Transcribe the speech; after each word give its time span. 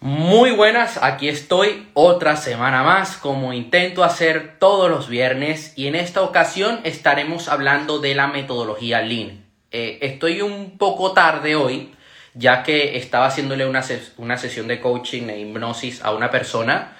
Muy 0.00 0.52
buenas, 0.52 0.96
aquí 1.02 1.28
estoy 1.28 1.88
otra 1.92 2.36
semana 2.36 2.84
más 2.84 3.16
como 3.16 3.52
intento 3.52 4.04
hacer 4.04 4.56
todos 4.60 4.88
los 4.88 5.08
viernes 5.08 5.72
y 5.74 5.88
en 5.88 5.96
esta 5.96 6.22
ocasión 6.22 6.78
estaremos 6.84 7.48
hablando 7.48 7.98
de 7.98 8.14
la 8.14 8.28
metodología 8.28 9.02
Lean. 9.02 9.44
Eh, 9.72 9.98
estoy 10.02 10.40
un 10.40 10.78
poco 10.78 11.14
tarde 11.14 11.56
hoy 11.56 11.96
ya 12.34 12.62
que 12.62 12.96
estaba 12.96 13.26
haciéndole 13.26 13.66
una, 13.66 13.82
una 14.18 14.38
sesión 14.38 14.68
de 14.68 14.80
coaching 14.80 15.30
e 15.30 15.40
hipnosis 15.40 16.04
a 16.04 16.12
una 16.12 16.30
persona 16.30 16.96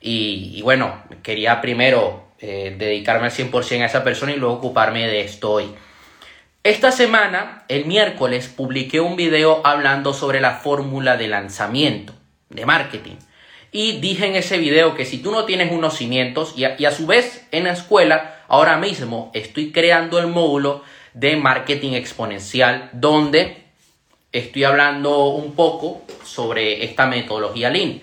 y, 0.00 0.60
bueno, 0.62 1.04
quería 1.22 1.60
primero 1.60 2.32
eh, 2.40 2.74
dedicarme 2.76 3.26
al 3.26 3.32
100% 3.32 3.82
a 3.82 3.86
esa 3.86 4.02
persona 4.02 4.32
y 4.32 4.36
luego 4.36 4.56
ocuparme 4.56 5.06
de 5.06 5.20
esto 5.20 5.52
hoy. 5.52 5.72
Esta 6.64 6.90
semana, 6.90 7.64
el 7.68 7.84
miércoles, 7.84 8.48
publiqué 8.48 8.98
un 8.98 9.14
video 9.14 9.60
hablando 9.64 10.12
sobre 10.12 10.40
la 10.40 10.56
fórmula 10.56 11.16
de 11.16 11.28
lanzamiento 11.28 12.19
de 12.50 12.66
marketing. 12.66 13.16
Y 13.72 14.00
dije 14.00 14.26
en 14.26 14.34
ese 14.34 14.58
video 14.58 14.94
que 14.96 15.06
si 15.06 15.18
tú 15.18 15.30
no 15.30 15.44
tienes 15.44 15.70
unos 15.72 15.96
cimientos, 15.96 16.54
y 16.56 16.64
a, 16.64 16.90
su 16.90 17.06
vez 17.06 17.46
en 17.52 17.64
la 17.64 17.72
escuela, 17.72 18.42
ahora 18.48 18.76
mismo 18.76 19.30
estoy 19.32 19.70
creando 19.70 20.18
el 20.18 20.26
módulo 20.26 20.82
de 21.14 21.36
marketing 21.36 21.92
exponencial, 21.92 22.90
donde 22.92 23.64
estoy 24.32 24.64
hablando 24.64 25.28
un 25.28 25.54
poco 25.54 26.02
sobre 26.24 26.84
esta 26.84 27.06
metodología 27.06 27.70
Lean. 27.70 28.00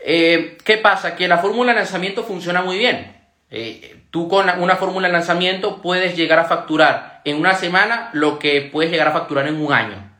Eh, 0.00 0.56
¿Qué 0.64 0.78
pasa? 0.78 1.14
Que 1.14 1.28
la 1.28 1.38
fórmula 1.38 1.72
de 1.72 1.78
lanzamiento 1.78 2.24
funciona 2.24 2.62
muy 2.62 2.78
bien. 2.78 3.14
Eh, 3.50 3.98
tú 4.10 4.28
con 4.28 4.48
una 4.60 4.76
fórmula 4.76 5.08
de 5.08 5.12
lanzamiento 5.12 5.82
puedes 5.82 6.16
llegar 6.16 6.38
a 6.38 6.44
facturar 6.44 7.20
en 7.24 7.36
una 7.38 7.54
semana 7.54 8.10
lo 8.12 8.38
que 8.38 8.62
puedes 8.62 8.90
llegar 8.90 9.08
a 9.08 9.12
facturar 9.12 9.46
en 9.46 9.60
un 9.60 9.72
año. 9.72 10.10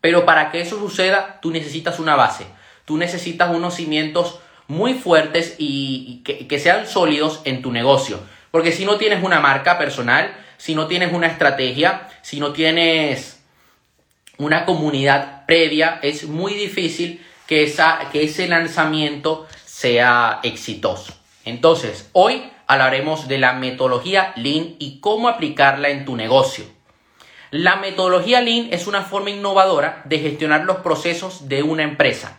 Pero 0.00 0.24
para 0.24 0.50
que 0.50 0.60
eso 0.60 0.78
suceda, 0.78 1.38
tú 1.40 1.50
necesitas 1.50 2.00
una 2.00 2.16
base 2.16 2.46
tú 2.86 2.96
necesitas 2.96 3.54
unos 3.54 3.74
cimientos 3.74 4.38
muy 4.68 4.94
fuertes 4.94 5.56
y, 5.58 6.22
que, 6.24 6.58
sean 6.58 6.88
sólidos 6.88 7.42
en 7.44 7.60
tu 7.60 7.70
negocio. 7.70 8.20
Porque 8.50 8.72
si 8.72 8.86
no 8.86 8.96
tienes 8.96 9.22
una 9.22 9.40
marca 9.40 9.76
personal, 9.76 10.34
si 10.56 10.74
no 10.74 10.86
tienes 10.86 11.12
una 11.12 11.26
estrategia, 11.26 12.08
si 12.22 12.40
no 12.40 12.52
tienes 12.52 13.40
una 14.38 14.64
comunidad 14.64 15.44
previa, 15.46 15.98
es 16.02 16.24
muy 16.24 16.54
difícil 16.54 17.24
que, 17.46 17.64
esa, 17.64 18.08
que 18.12 18.24
ese 18.24 18.48
lanzamiento 18.48 19.46
sea 19.64 20.40
exitoso. 20.42 21.14
Entonces, 21.44 22.08
hoy 22.12 22.50
hablaremos 22.66 23.28
de 23.28 23.38
la 23.38 23.52
metodología 23.52 24.32
Lean 24.36 24.76
y 24.78 25.00
cómo 25.00 25.28
aplicarla 25.28 25.90
en 25.90 26.04
tu 26.04 26.16
negocio. 26.16 26.64
La 27.50 27.76
metodología 27.76 28.40
Lean 28.40 28.68
es 28.72 28.86
una 28.86 29.02
forma 29.02 29.30
innovadora 29.30 30.02
de 30.04 30.18
gestionar 30.18 30.64
los 30.64 30.78
procesos 30.78 31.48
de 31.48 31.62
una 31.62 31.84
empresa. 31.84 32.38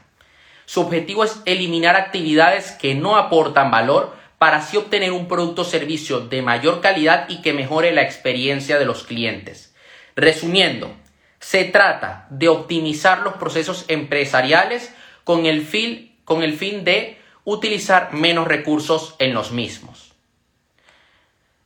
Su 0.68 0.82
objetivo 0.82 1.24
es 1.24 1.42
eliminar 1.46 1.96
actividades 1.96 2.74
que 2.74 2.94
no 2.94 3.16
aportan 3.16 3.72
valor 3.72 4.14
para 4.38 4.58
así 4.58 4.76
obtener 4.76 5.14
un 5.14 5.30
producto 5.30 5.62
o 5.62 5.66
servicio 5.66 6.20
de 6.20 6.42
mayor 6.42 6.82
calidad 6.82 7.30
y 7.30 7.42
que 7.42 7.54
mejore 7.54 7.94
la 7.94 8.02
experiencia 8.02 8.78
de 8.78 8.84
los 8.84 9.06
clientes. 9.06 9.74
Resumiendo, 10.18 10.94
se 11.40 11.64
trata 11.64 12.28
de 12.32 12.50
optimizar 12.50 13.20
los 13.20 13.36
procesos 13.36 13.86
empresariales 13.88 14.94
con 15.24 15.46
el 15.46 15.66
fin, 15.66 16.18
con 16.26 16.44
el 16.44 16.52
fin 16.52 16.84
de 16.84 17.18
utilizar 17.46 18.12
menos 18.12 18.46
recursos 18.46 19.16
en 19.20 19.34
los 19.34 19.54
mismos. 19.54 20.16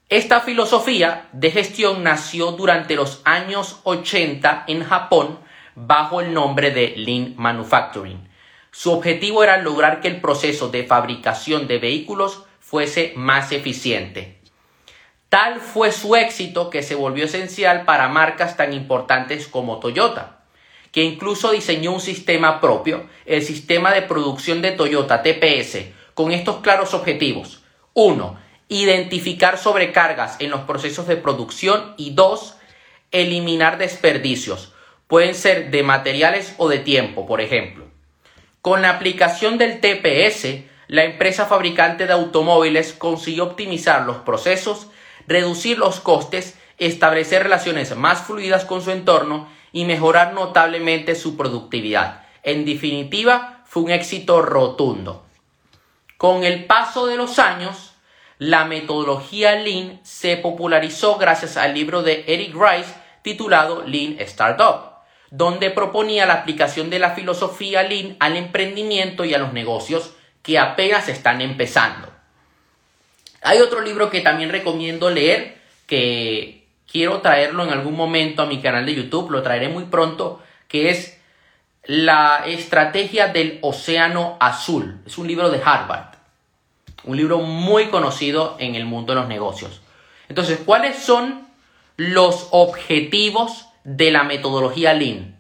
Esta 0.10 0.42
filosofía 0.42 1.28
de 1.32 1.50
gestión 1.50 2.04
nació 2.04 2.52
durante 2.52 2.96
los 2.96 3.24
años 3.26 3.80
80 3.82 4.66
en 4.68 4.84
Japón 4.84 5.40
bajo 5.74 6.22
el 6.22 6.36
nombre 6.36 6.70
de 6.70 6.94
Lean 6.98 7.34
Manufacturing 7.36 8.30
su 8.72 8.92
objetivo 8.92 9.44
era 9.44 9.58
lograr 9.58 10.00
que 10.00 10.08
el 10.08 10.22
proceso 10.22 10.70
de 10.70 10.86
fabricación 10.86 11.68
de 11.68 11.78
vehículos 11.78 12.44
fuese 12.60 13.12
más 13.18 13.52
eficiente. 13.52 14.40
Tal 15.28 15.60
fue 15.60 15.92
su 15.92 16.16
éxito 16.16 16.70
que 16.70 16.82
se 16.82 16.96
volvió 16.96 17.26
esencial 17.26 17.84
para 17.84 18.08
marcas 18.08 18.58
tan 18.58 18.74
importantes 18.74 19.48
como 19.48 19.80
Toyota, 19.80 20.42
que 20.92 21.04
incluso 21.04 21.52
diseñó 21.52 21.94
un 21.94 22.02
sistema 22.02 22.60
propio, 22.62 23.08
el 23.26 23.42
sistema 23.42 23.94
de 23.94 24.02
producción 24.02 24.62
de 24.62 24.72
Toyota 24.72 25.22
TPS, 25.22 25.86
con 26.14 26.32
estos 26.32 26.58
claros 26.58 26.94
objetivos. 26.94 27.64
1. 27.94 28.40
Identificar 28.70 29.58
sobrecargas 29.58 30.38
en 30.40 30.50
los 30.50 30.62
procesos 30.62 31.08
de 31.08 31.18
producción 31.18 31.94
y 31.98 32.14
2. 32.14 32.56
Eliminar 33.12 33.78
desperdicios. 33.78 34.74
Pueden 35.08 35.36
ser 35.36 35.72
de 35.72 35.84
materiales 35.84 36.56
o 36.58 36.70
de 36.70 36.80
tiempo, 36.80 37.26
por 37.26 37.42
ejemplo. 37.42 37.81
Con 38.62 38.84
la 38.84 38.92
aplicación 38.92 39.58
del 39.58 39.80
TPS, 39.80 40.66
la 40.88 41.04
empresa 41.04 41.48
fabricante 41.48 42.06
de 42.06 42.14
automóviles 42.14 42.94
consiguió 42.94 43.46
optimizar 43.46 44.06
los 44.06 44.18
procesos, 44.18 44.88
reducir 45.26 45.80
los 45.80 46.00
costes, 46.00 46.60
establecer 46.78 47.42
relaciones 47.42 47.96
más 47.96 48.22
fluidas 48.22 48.66
con 48.66 48.84
su 48.84 48.92
entorno 48.92 49.50
y 49.72 49.86
mejorar 49.86 50.34
notablemente 50.34 51.16
su 51.16 51.38
productividad. 51.38 52.22
En 52.44 52.64
definitiva, 52.66 53.64
fue 53.66 53.82
un 53.82 53.90
éxito 53.90 54.44
rotundo. 54.44 55.26
Con 56.18 56.44
el 56.44 56.66
paso 56.66 57.08
de 57.08 57.18
los 57.18 57.40
años, 57.40 57.94
la 58.38 58.66
metodología 58.66 59.56
Lean 59.56 60.00
se 60.04 60.38
popularizó 60.38 61.18
gracias 61.18 61.58
al 61.58 61.74
libro 61.74 62.04
de 62.04 62.26
Eric 62.28 62.54
Rice 62.54 62.94
titulado 63.24 63.82
Lean 63.88 64.18
Startup 64.20 64.91
donde 65.32 65.72
proponía 65.72 66.26
la 66.26 66.34
aplicación 66.34 66.90
de 66.90 67.00
la 67.00 67.12
filosofía 67.12 67.84
Lean 67.84 68.18
al 68.20 68.36
emprendimiento 68.36 69.26
y 69.26 69.34
a 69.34 69.40
los 69.40 69.54
negocios 69.54 70.14
que 70.44 70.60
apenas 70.60 71.08
están 71.08 71.42
empezando. 71.42 72.10
Hay 73.42 73.60
otro 73.60 73.82
libro 73.82 74.10
que 74.10 74.22
también 74.22 74.52
recomiendo 74.52 75.10
leer, 75.10 75.58
que 75.88 76.68
quiero 76.90 77.22
traerlo 77.22 77.64
en 77.64 77.72
algún 77.72 77.96
momento 77.96 78.42
a 78.42 78.46
mi 78.46 78.62
canal 78.62 78.86
de 78.86 78.94
YouTube, 78.94 79.32
lo 79.32 79.42
traeré 79.42 79.70
muy 79.70 79.86
pronto, 79.86 80.42
que 80.68 80.90
es 80.90 81.20
La 81.86 82.44
Estrategia 82.46 83.30
del 83.30 83.58
Océano 83.62 84.38
Azul. 84.40 85.00
Es 85.06 85.18
un 85.18 85.28
libro 85.28 85.50
de 85.50 85.62
Harvard, 85.64 86.16
un 87.06 87.16
libro 87.16 87.40
muy 87.40 87.88
conocido 87.88 88.58
en 88.60 88.76
el 88.76 88.86
mundo 88.86 89.14
de 89.14 89.22
los 89.22 89.30
negocios. 89.30 89.82
Entonces, 90.28 90.60
¿cuáles 90.66 90.98
son 90.98 91.48
los 91.96 92.50
objetivos 92.52 93.71
de 93.84 94.12
la 94.12 94.24
metodología 94.24 94.94
Lean. 94.94 95.38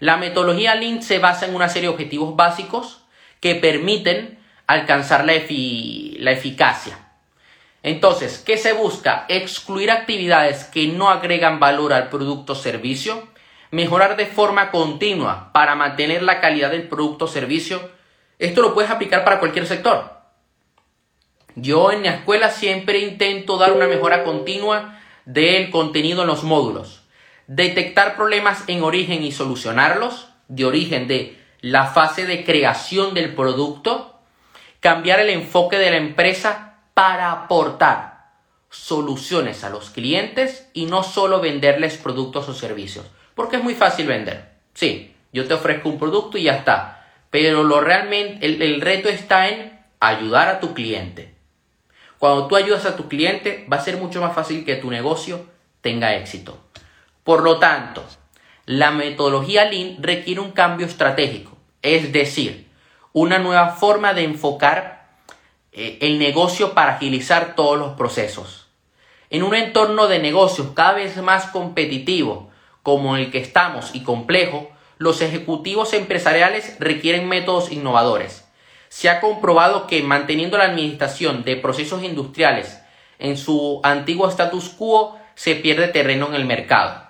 La 0.00 0.16
metodología 0.16 0.74
Lean 0.74 1.02
se 1.02 1.18
basa 1.18 1.46
en 1.46 1.54
una 1.54 1.68
serie 1.68 1.88
de 1.88 1.94
objetivos 1.94 2.34
básicos 2.34 3.04
que 3.40 3.54
permiten 3.54 4.38
alcanzar 4.66 5.24
la, 5.24 5.34
eficacia. 5.34 6.98
Entonces, 7.82 8.42
¿qué 8.44 8.56
se 8.56 8.72
busca? 8.72 9.26
Excluir 9.28 9.90
actividades 9.90 10.64
que 10.64 10.86
no 10.86 11.10
agregan 11.10 11.60
valor 11.60 11.92
al 11.92 12.08
producto 12.08 12.54
o 12.54 12.56
servicio, 12.56 13.28
mejorar 13.70 14.16
de 14.16 14.26
forma 14.26 14.70
continua 14.70 15.52
para 15.52 15.74
mantener 15.74 16.22
la 16.22 16.40
calidad 16.40 16.70
del 16.70 16.88
producto 16.88 17.26
o 17.26 17.28
servicio. 17.28 17.90
Esto 18.38 18.62
lo 18.62 18.74
puedes 18.74 18.90
aplicar 18.90 19.24
para 19.24 19.40
cualquier 19.40 19.66
sector. 19.66 20.20
Yo 21.54 21.92
en 21.92 22.04
la 22.04 22.14
escuela 22.14 22.50
siempre 22.50 23.00
intento 23.00 23.58
dar 23.58 23.72
una 23.72 23.86
mejora 23.86 24.24
continua 24.24 25.00
del 25.26 25.70
contenido 25.70 26.22
en 26.22 26.28
los 26.28 26.44
módulos 26.44 27.01
detectar 27.54 28.16
problemas 28.16 28.64
en 28.66 28.82
origen 28.82 29.22
y 29.22 29.30
solucionarlos, 29.30 30.28
de 30.48 30.64
origen 30.64 31.06
de 31.06 31.38
la 31.60 31.86
fase 31.86 32.24
de 32.24 32.44
creación 32.44 33.14
del 33.14 33.34
producto, 33.34 34.18
cambiar 34.80 35.20
el 35.20 35.28
enfoque 35.28 35.78
de 35.78 35.90
la 35.90 35.98
empresa 35.98 36.78
para 36.94 37.30
aportar 37.30 38.30
soluciones 38.70 39.64
a 39.64 39.70
los 39.70 39.90
clientes 39.90 40.68
y 40.72 40.86
no 40.86 41.02
solo 41.02 41.40
venderles 41.40 41.98
productos 41.98 42.48
o 42.48 42.54
servicios, 42.54 43.04
porque 43.34 43.56
es 43.56 43.62
muy 43.62 43.74
fácil 43.74 44.06
vender. 44.06 44.52
Sí, 44.72 45.14
yo 45.32 45.46
te 45.46 45.54
ofrezco 45.54 45.90
un 45.90 45.98
producto 45.98 46.38
y 46.38 46.44
ya 46.44 46.56
está, 46.56 47.06
pero 47.30 47.64
lo 47.64 47.80
realmente 47.80 48.46
el, 48.46 48.62
el 48.62 48.80
reto 48.80 49.10
está 49.10 49.48
en 49.48 49.78
ayudar 50.00 50.48
a 50.48 50.58
tu 50.58 50.72
cliente. 50.72 51.34
Cuando 52.18 52.46
tú 52.46 52.56
ayudas 52.56 52.86
a 52.86 52.96
tu 52.96 53.08
cliente, 53.08 53.66
va 53.70 53.76
a 53.76 53.84
ser 53.84 53.98
mucho 53.98 54.22
más 54.22 54.34
fácil 54.34 54.64
que 54.64 54.76
tu 54.76 54.90
negocio 54.90 55.44
tenga 55.82 56.14
éxito. 56.14 56.58
Por 57.24 57.42
lo 57.42 57.58
tanto, 57.58 58.04
la 58.66 58.90
metodología 58.90 59.64
Lean 59.64 60.02
requiere 60.02 60.40
un 60.40 60.50
cambio 60.52 60.86
estratégico, 60.86 61.56
es 61.82 62.12
decir, 62.12 62.68
una 63.12 63.38
nueva 63.38 63.70
forma 63.70 64.12
de 64.12 64.24
enfocar 64.24 65.18
eh, 65.72 65.98
el 66.00 66.18
negocio 66.18 66.74
para 66.74 66.94
agilizar 66.96 67.54
todos 67.54 67.78
los 67.78 67.92
procesos. 67.92 68.66
En 69.30 69.42
un 69.42 69.54
entorno 69.54 70.08
de 70.08 70.18
negocios 70.18 70.68
cada 70.74 70.94
vez 70.94 71.16
más 71.18 71.46
competitivo 71.46 72.50
como 72.82 73.16
el 73.16 73.30
que 73.30 73.38
estamos 73.38 73.94
y 73.94 74.02
complejo, 74.02 74.70
los 74.98 75.22
ejecutivos 75.22 75.92
empresariales 75.94 76.76
requieren 76.78 77.28
métodos 77.28 77.70
innovadores. 77.70 78.48
Se 78.88 79.08
ha 79.08 79.20
comprobado 79.20 79.86
que 79.86 80.02
manteniendo 80.02 80.58
la 80.58 80.64
administración 80.64 81.44
de 81.44 81.56
procesos 81.56 82.02
industriales 82.02 82.80
en 83.18 83.36
su 83.36 83.80
antiguo 83.84 84.28
status 84.28 84.68
quo 84.70 85.18
se 85.34 85.54
pierde 85.54 85.88
terreno 85.88 86.26
en 86.28 86.34
el 86.34 86.44
mercado. 86.44 87.01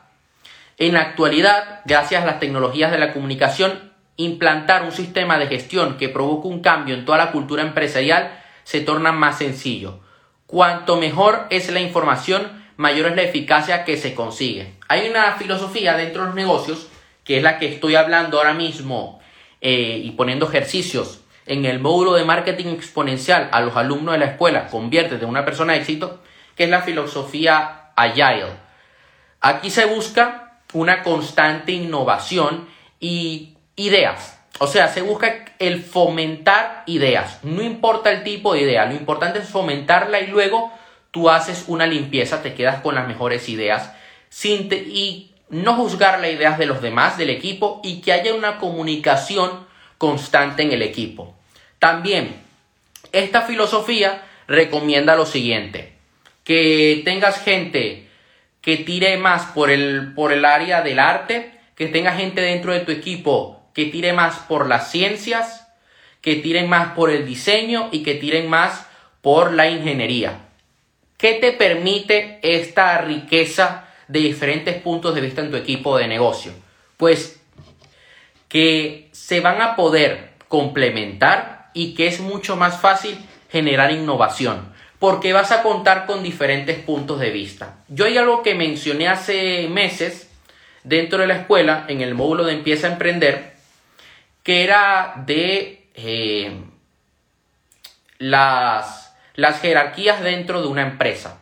En 0.78 0.94
la 0.94 1.00
actualidad, 1.00 1.80
gracias 1.84 2.22
a 2.22 2.26
las 2.26 2.40
tecnologías 2.40 2.90
de 2.90 2.98
la 2.98 3.12
comunicación, 3.12 3.92
implantar 4.16 4.82
un 4.82 4.92
sistema 4.92 5.38
de 5.38 5.46
gestión 5.46 5.96
que 5.96 6.08
provoque 6.08 6.48
un 6.48 6.60
cambio 6.60 6.94
en 6.94 7.04
toda 7.04 7.18
la 7.18 7.32
cultura 7.32 7.62
empresarial 7.62 8.38
se 8.64 8.80
torna 8.80 9.12
más 9.12 9.38
sencillo. 9.38 10.00
Cuanto 10.46 10.96
mejor 10.96 11.46
es 11.50 11.70
la 11.70 11.80
información, 11.80 12.64
mayor 12.76 13.06
es 13.06 13.16
la 13.16 13.22
eficacia 13.22 13.84
que 13.84 13.96
se 13.96 14.14
consigue. 14.14 14.74
Hay 14.88 15.08
una 15.08 15.32
filosofía 15.32 15.96
dentro 15.96 16.22
de 16.22 16.26
los 16.28 16.36
negocios, 16.36 16.88
que 17.24 17.38
es 17.38 17.42
la 17.42 17.58
que 17.58 17.68
estoy 17.68 17.94
hablando 17.94 18.38
ahora 18.38 18.54
mismo 18.54 19.20
eh, 19.60 20.00
y 20.02 20.10
poniendo 20.12 20.48
ejercicios 20.48 21.20
en 21.46 21.64
el 21.64 21.80
módulo 21.80 22.14
de 22.14 22.24
marketing 22.24 22.66
exponencial 22.66 23.48
a 23.52 23.60
los 23.60 23.76
alumnos 23.76 24.12
de 24.12 24.18
la 24.18 24.26
escuela, 24.26 24.68
convierte 24.68 25.16
en 25.16 25.24
una 25.24 25.44
persona 25.44 25.72
de 25.72 25.80
éxito, 25.80 26.22
que 26.56 26.64
es 26.64 26.70
la 26.70 26.82
filosofía 26.82 27.92
Agile. 27.96 28.46
Aquí 29.40 29.70
se 29.70 29.86
busca 29.86 30.41
una 30.72 31.02
constante 31.02 31.72
innovación 31.72 32.68
y 33.00 33.54
ideas. 33.76 34.38
O 34.58 34.66
sea, 34.66 34.88
se 34.88 35.02
busca 35.02 35.44
el 35.58 35.82
fomentar 35.82 36.84
ideas. 36.86 37.40
No 37.42 37.62
importa 37.62 38.10
el 38.10 38.22
tipo 38.22 38.54
de 38.54 38.62
idea, 38.62 38.86
lo 38.86 38.94
importante 38.94 39.38
es 39.38 39.48
fomentarla 39.48 40.20
y 40.20 40.28
luego 40.28 40.72
tú 41.10 41.30
haces 41.30 41.64
una 41.68 41.86
limpieza, 41.86 42.42
te 42.42 42.54
quedas 42.54 42.80
con 42.80 42.94
las 42.94 43.08
mejores 43.08 43.48
ideas 43.48 43.92
sin 44.28 44.68
y 44.72 45.30
no 45.50 45.74
juzgar 45.74 46.20
las 46.20 46.30
ideas 46.30 46.58
de 46.58 46.66
los 46.66 46.80
demás, 46.80 47.18
del 47.18 47.28
equipo 47.28 47.80
y 47.84 48.00
que 48.00 48.12
haya 48.12 48.34
una 48.34 48.58
comunicación 48.58 49.66
constante 49.98 50.62
en 50.62 50.72
el 50.72 50.80
equipo. 50.80 51.34
También, 51.78 52.42
esta 53.12 53.42
filosofía 53.42 54.22
recomienda 54.48 55.14
lo 55.14 55.26
siguiente, 55.26 55.92
que 56.44 57.02
tengas 57.04 57.38
gente 57.42 58.01
que 58.62 58.78
tire 58.78 59.18
más 59.18 59.46
por 59.46 59.70
el, 59.70 60.14
por 60.14 60.32
el 60.32 60.46
área 60.46 60.80
del 60.80 60.98
arte, 60.98 61.52
que 61.74 61.88
tenga 61.88 62.12
gente 62.12 62.40
dentro 62.40 62.72
de 62.72 62.80
tu 62.80 62.92
equipo 62.92 63.62
que 63.74 63.86
tire 63.86 64.12
más 64.12 64.38
por 64.40 64.68
las 64.68 64.90
ciencias, 64.90 65.68
que 66.20 66.36
tiren 66.36 66.68
más 66.68 66.92
por 66.94 67.10
el 67.10 67.26
diseño 67.26 67.88
y 67.90 68.02
que 68.02 68.14
tiren 68.14 68.48
más 68.48 68.86
por 69.20 69.52
la 69.52 69.68
ingeniería. 69.68 70.48
¿Qué 71.16 71.34
te 71.34 71.52
permite 71.52 72.38
esta 72.42 72.98
riqueza 72.98 73.88
de 74.08 74.20
diferentes 74.20 74.80
puntos 74.82 75.14
de 75.14 75.20
vista 75.20 75.40
en 75.40 75.50
tu 75.50 75.56
equipo 75.56 75.96
de 75.96 76.08
negocio? 76.08 76.52
Pues 76.96 77.40
que 78.48 79.08
se 79.12 79.40
van 79.40 79.62
a 79.62 79.76
poder 79.76 80.32
complementar 80.48 81.70
y 81.74 81.94
que 81.94 82.06
es 82.06 82.20
mucho 82.20 82.56
más 82.56 82.80
fácil 82.80 83.18
generar 83.50 83.90
innovación, 83.92 84.71
porque 85.02 85.32
vas 85.32 85.50
a 85.50 85.64
contar 85.64 86.06
con 86.06 86.22
diferentes 86.22 86.78
puntos 86.78 87.18
de 87.18 87.30
vista. 87.30 87.78
Yo 87.88 88.04
hay 88.04 88.16
algo 88.18 88.44
que 88.44 88.54
mencioné 88.54 89.08
hace 89.08 89.66
meses 89.68 90.30
dentro 90.84 91.18
de 91.18 91.26
la 91.26 91.38
escuela, 91.38 91.86
en 91.88 92.02
el 92.02 92.14
módulo 92.14 92.44
de 92.44 92.52
Empieza 92.52 92.86
a 92.86 92.92
Emprender, 92.92 93.54
que 94.44 94.62
era 94.62 95.14
de 95.26 95.88
eh, 95.96 96.52
las, 98.18 99.12
las 99.34 99.60
jerarquías 99.60 100.22
dentro 100.22 100.62
de 100.62 100.68
una 100.68 100.82
empresa. 100.82 101.40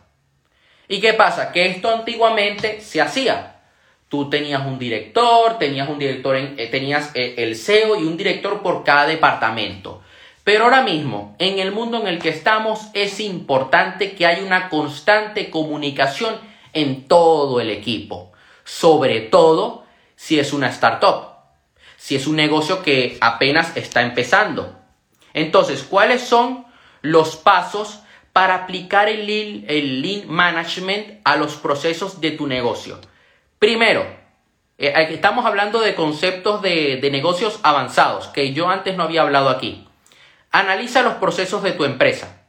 ¿Y 0.87 0.99
qué 0.99 1.13
pasa? 1.13 1.51
Que 1.51 1.67
esto 1.67 1.93
antiguamente 1.93 2.81
se 2.81 2.99
hacía. 2.99 3.57
Tú 4.09 4.27
tenías 4.27 4.65
un 4.65 4.79
director, 4.79 5.59
tenías 5.59 5.87
un 5.87 5.99
director, 5.99 6.35
en, 6.35 6.55
eh, 6.57 6.65
tenías 6.65 7.11
eh, 7.13 7.35
el 7.37 7.55
CEO 7.55 7.95
y 8.01 8.05
un 8.05 8.17
director 8.17 8.63
por 8.63 8.83
cada 8.83 9.05
departamento. 9.05 10.01
Pero 10.43 10.65
ahora 10.65 10.81
mismo, 10.83 11.35
en 11.39 11.59
el 11.59 11.71
mundo 11.71 11.99
en 11.99 12.07
el 12.07 12.19
que 12.19 12.29
estamos, 12.29 12.87
es 12.93 13.19
importante 13.19 14.15
que 14.15 14.25
haya 14.25 14.43
una 14.43 14.69
constante 14.69 15.49
comunicación 15.49 16.35
en 16.73 17.07
todo 17.07 17.59
el 17.59 17.69
equipo. 17.69 18.31
Sobre 18.63 19.21
todo 19.21 19.85
si 20.15 20.39
es 20.39 20.53
una 20.53 20.69
startup 20.69 21.31
si 22.01 22.15
es 22.15 22.25
un 22.25 22.35
negocio 22.35 22.81
que 22.81 23.19
apenas 23.21 23.77
está 23.77 24.01
empezando. 24.01 24.75
Entonces, 25.35 25.83
¿cuáles 25.83 26.23
son 26.23 26.65
los 27.03 27.35
pasos 27.35 27.99
para 28.33 28.55
aplicar 28.55 29.07
el 29.07 29.27
lean, 29.27 30.27
management 30.27 31.19
a 31.23 31.35
los 31.35 31.57
procesos 31.57 32.19
de 32.19 32.31
tu 32.31 32.47
negocio? 32.47 32.99
Primero, 33.59 34.03
eh, 34.79 35.09
estamos 35.11 35.45
hablando 35.45 35.79
de 35.79 35.93
conceptos 35.93 36.63
de 36.63 37.07
negocios 37.11 37.59
avanzados 37.61 38.29
que 38.29 38.51
yo 38.51 38.67
antes 38.67 38.97
no 38.97 39.03
había 39.03 39.21
hablado 39.21 39.49
aquí. 39.49 39.87
Analiza 40.51 41.01
los 41.01 41.15
procesos 41.15 41.63
de 41.63 41.71
tu 41.71 41.85
empresa. 41.85 42.41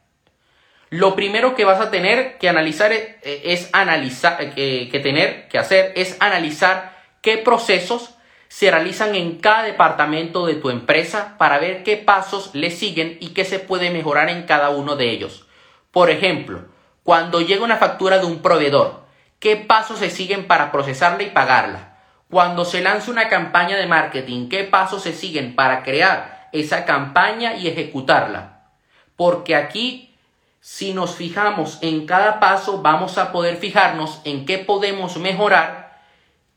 Lo 0.89 1.15
primero 1.15 1.55
que 1.55 1.65
vas 1.65 1.79
a 1.79 1.89
tener 1.89 2.37
que 2.37 2.49
analizar 2.49 2.91
eh, 2.91 3.19
es, 3.23 3.69
analizar, 3.73 4.37
eh, 4.39 4.89
que 4.91 4.99
tener 4.99 5.47
que 5.47 5.57
hacer 5.57 5.91
es 5.95 6.17
analizar 6.19 7.01
qué 7.21 7.37
procesos 7.37 8.15
se 8.47 8.69
realizan 8.69 9.15
en 9.15 9.39
cada 9.39 9.63
departamento 9.63 10.45
de 10.45 10.53
tu 10.53 10.69
empresa 10.69 11.35
para 11.39 11.57
ver 11.57 11.81
qué 11.81 11.97
pasos 11.97 12.51
le 12.53 12.69
siguen 12.69 13.17
y 13.19 13.29
qué 13.29 13.45
se 13.45 13.57
puede 13.57 13.89
mejorar 13.89 14.29
en 14.29 14.43
cada 14.43 14.69
uno 14.69 14.95
de 14.95 15.09
ellos. 15.09 15.47
Por 15.89 16.11
ejemplo, 16.11 16.65
cuando 17.01 17.41
llega 17.41 17.63
una 17.63 17.77
factura 17.77 18.19
de 18.19 18.25
un 18.25 18.43
proveedor, 18.43 19.05
¿qué 19.39 19.55
pasos 19.55 19.97
se 19.97 20.11
siguen 20.11 20.45
para 20.45 20.71
procesarla 20.71 21.23
y 21.23 21.31
pagarla? 21.31 21.97
Cuando 22.29 22.65
se 22.65 22.81
lanza 22.81 23.09
una 23.09 23.29
campaña 23.29 23.77
de 23.77 23.87
marketing, 23.87 24.49
¿qué 24.49 24.63
pasos 24.63 25.01
se 25.01 25.13
siguen 25.13 25.55
para 25.55 25.81
crear 25.81 26.32
esa 26.53 26.85
campaña 26.85 27.55
y 27.55 27.67
ejecutarla? 27.67 28.69
Porque 29.15 29.55
aquí, 29.55 30.15
si 30.61 30.93
nos 30.93 31.15
fijamos 31.15 31.79
en 31.81 32.05
cada 32.05 32.39
paso, 32.39 32.81
vamos 32.81 33.17
a 33.17 33.31
poder 33.31 33.57
fijarnos 33.57 34.21
en 34.23 34.45
qué 34.45 34.59
podemos 34.59 35.17
mejorar 35.17 35.83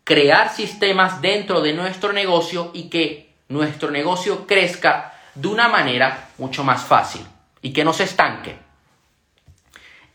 crear 0.06 0.54
sistemas 0.54 1.20
dentro 1.20 1.62
de 1.62 1.72
nuestro 1.72 2.12
negocio 2.12 2.70
y 2.72 2.84
que 2.84 3.34
nuestro 3.48 3.90
negocio 3.90 4.46
crezca 4.46 5.12
de 5.34 5.48
una 5.48 5.68
manera 5.68 6.28
mucho 6.38 6.62
más 6.62 6.84
fácil 6.84 7.22
y 7.60 7.72
que 7.72 7.84
no 7.84 7.92
se 7.92 8.04
estanque. 8.04 8.56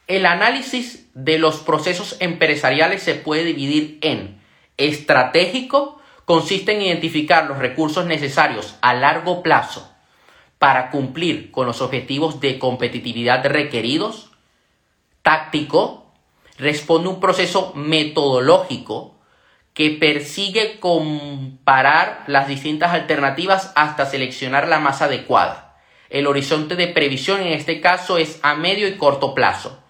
El 0.07 0.25
análisis 0.25 1.10
de 1.13 1.38
los 1.38 1.57
procesos 1.57 2.16
empresariales 2.22 3.04
se 3.04 3.16
puede 3.16 3.44
dividir 3.44 4.00
en 4.01 4.42
estratégico, 4.77 6.00
consiste 6.25 6.73
en 6.73 6.81
identificar 6.81 7.45
los 7.45 7.57
recursos 7.57 8.06
necesarios 8.06 8.75
a 8.81 8.94
largo 8.94 9.44
plazo 9.44 9.91
para 10.59 10.91
cumplir 10.91 11.51
con 11.51 11.65
los 11.65 11.81
objetivos 11.81 12.39
de 12.39 12.59
competitividad 12.59 13.45
requeridos, 13.45 14.31
táctico, 15.23 16.13
responde 16.57 17.09
un 17.09 17.19
proceso 17.19 17.73
metodológico 17.75 19.15
que 19.73 19.91
persigue 19.91 20.79
comparar 20.79 22.24
las 22.27 22.47
distintas 22.47 22.91
alternativas 22.91 23.71
hasta 23.75 24.06
seleccionar 24.06 24.67
la 24.67 24.79
más 24.79 25.01
adecuada. 25.01 25.77
El 26.10 26.27
horizonte 26.27 26.75
de 26.75 26.88
previsión 26.88 27.39
en 27.41 27.53
este 27.53 27.79
caso 27.79 28.17
es 28.17 28.39
a 28.43 28.53
medio 28.55 28.88
y 28.88 28.98
corto 28.98 29.34
plazo. 29.34 29.81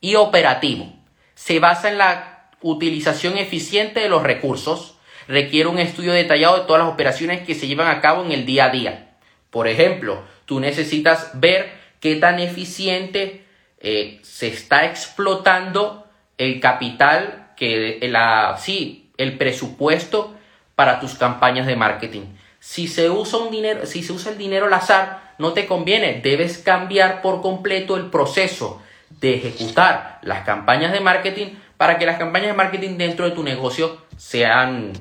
Y 0.00 0.14
operativo. 0.14 0.92
Se 1.34 1.58
basa 1.58 1.90
en 1.90 1.98
la 1.98 2.50
utilización 2.62 3.36
eficiente 3.36 4.00
de 4.00 4.08
los 4.08 4.22
recursos. 4.22 4.97
Requiere 5.28 5.68
un 5.68 5.78
estudio 5.78 6.12
detallado 6.12 6.58
de 6.58 6.66
todas 6.66 6.82
las 6.82 6.92
operaciones 6.92 7.46
que 7.46 7.54
se 7.54 7.68
llevan 7.68 7.88
a 7.88 8.00
cabo 8.00 8.24
en 8.24 8.32
el 8.32 8.46
día 8.46 8.64
a 8.64 8.70
día. 8.70 9.10
Por 9.50 9.68
ejemplo, 9.68 10.22
tú 10.46 10.58
necesitas 10.58 11.30
ver 11.34 11.70
qué 12.00 12.16
tan 12.16 12.38
eficiente 12.40 13.44
eh, 13.78 14.18
se 14.22 14.48
está 14.48 14.86
explotando 14.86 16.06
el 16.38 16.60
capital 16.60 17.52
que 17.56 17.98
la 18.10 18.56
sí 18.58 19.10
el 19.18 19.36
presupuesto 19.36 20.34
para 20.74 21.00
tus 21.00 21.14
campañas 21.14 21.66
de 21.66 21.76
marketing. 21.76 22.22
Si 22.60 22.88
se 22.88 23.10
usa 23.10 23.40
un 23.40 23.50
dinero, 23.50 23.84
si 23.84 24.02
se 24.02 24.12
usa 24.12 24.32
el 24.32 24.38
dinero 24.38 24.66
al 24.66 24.72
azar, 24.72 25.34
no 25.38 25.52
te 25.52 25.66
conviene, 25.66 26.20
debes 26.22 26.58
cambiar 26.58 27.20
por 27.20 27.42
completo 27.42 27.96
el 27.96 28.06
proceso 28.06 28.80
de 29.10 29.34
ejecutar 29.34 30.18
las 30.22 30.44
campañas 30.44 30.92
de 30.92 31.00
marketing 31.00 31.46
para 31.76 31.98
que 31.98 32.06
las 32.06 32.18
campañas 32.18 32.48
de 32.48 32.54
marketing 32.54 32.96
dentro 32.96 33.24
de 33.24 33.32
tu 33.32 33.42
negocio 33.42 33.98
sean 34.16 34.92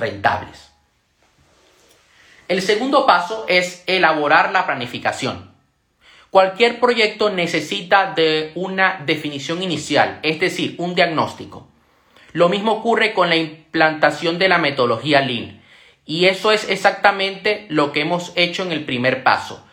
rentables. 0.00 0.70
El 2.48 2.62
segundo 2.62 3.06
paso 3.06 3.44
es 3.46 3.84
elaborar 3.86 4.50
la 4.50 4.66
planificación. 4.66 5.52
Cualquier 6.30 6.80
proyecto 6.80 7.30
necesita 7.30 8.12
de 8.14 8.52
una 8.54 9.02
definición 9.06 9.62
inicial, 9.62 10.18
es 10.22 10.40
decir, 10.40 10.74
un 10.78 10.94
diagnóstico. 10.94 11.68
Lo 12.32 12.48
mismo 12.48 12.72
ocurre 12.72 13.12
con 13.12 13.28
la 13.28 13.36
implantación 13.36 14.38
de 14.38 14.48
la 14.48 14.58
metodología 14.58 15.20
Lean. 15.20 15.60
Y 16.06 16.26
eso 16.26 16.50
es 16.50 16.68
exactamente 16.68 17.66
lo 17.68 17.92
que 17.92 18.00
hemos 18.00 18.32
hecho 18.34 18.62
en 18.62 18.72
el 18.72 18.84
primer 18.84 19.22
paso. 19.22 19.64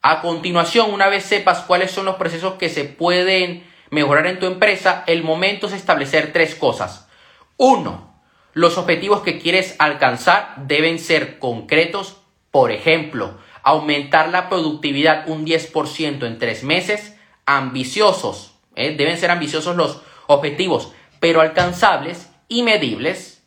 A 0.00 0.20
continuación, 0.20 0.92
una 0.92 1.08
vez 1.08 1.24
sepas 1.24 1.60
cuáles 1.60 1.90
son 1.90 2.04
los 2.04 2.16
procesos 2.16 2.54
que 2.54 2.68
se 2.68 2.84
pueden 2.84 3.64
mejorar 3.90 4.26
en 4.26 4.38
tu 4.38 4.46
empresa, 4.46 5.04
el 5.06 5.22
momento 5.22 5.66
es 5.66 5.72
establecer 5.72 6.32
tres 6.32 6.54
cosas. 6.54 7.08
Uno, 7.56 8.13
los 8.54 8.78
objetivos 8.78 9.22
que 9.22 9.38
quieres 9.38 9.76
alcanzar 9.78 10.54
deben 10.56 10.98
ser 10.98 11.38
concretos. 11.38 12.16
Por 12.50 12.70
ejemplo, 12.70 13.38
aumentar 13.62 14.28
la 14.30 14.48
productividad 14.48 15.28
un 15.28 15.44
10% 15.44 16.26
en 16.26 16.38
tres 16.38 16.64
meses. 16.64 17.16
Ambiciosos. 17.46 18.54
¿eh? 18.74 18.94
Deben 18.96 19.18
ser 19.18 19.30
ambiciosos 19.30 19.76
los 19.76 20.00
objetivos 20.26 20.92
pero 21.24 21.40
alcanzables 21.40 22.28
y 22.48 22.62
medibles. 22.62 23.42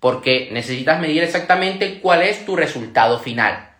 porque 0.00 0.48
necesitas 0.50 0.98
medir 0.98 1.22
exactamente 1.22 2.00
cuál 2.00 2.22
es 2.22 2.44
tu 2.44 2.56
resultado 2.56 3.20
final. 3.20 3.70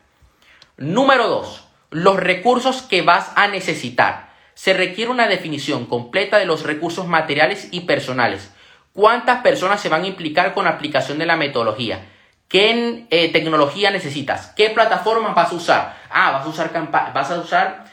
Número 0.76 1.26
2. 1.26 1.64
Los 1.90 2.16
recursos 2.16 2.82
que 2.82 3.02
vas 3.02 3.32
a 3.34 3.48
necesitar. 3.48 4.30
Se 4.54 4.72
requiere 4.72 5.10
una 5.10 5.26
definición 5.26 5.86
completa 5.86 6.38
de 6.38 6.44
los 6.44 6.62
recursos 6.62 7.08
materiales 7.08 7.68
y 7.72 7.80
personales. 7.80 8.52
¿Cuántas 8.92 9.42
personas 9.42 9.80
se 9.80 9.88
van 9.88 10.04
a 10.04 10.08
implicar 10.08 10.52
con 10.52 10.64
la 10.64 10.70
aplicación 10.70 11.18
de 11.18 11.26
la 11.26 11.36
metodología? 11.36 12.06
¿Qué 12.48 13.06
eh, 13.10 13.30
tecnología 13.32 13.90
necesitas? 13.90 14.48
¿Qué 14.56 14.70
plataforma 14.70 15.32
vas 15.32 15.52
a 15.52 15.54
usar? 15.54 15.96
Ah, 16.10 16.32
vas 16.32 16.44
a 16.44 16.48
usar 16.48 16.90
vas 16.90 17.30
a 17.30 17.38
usar, 17.38 17.84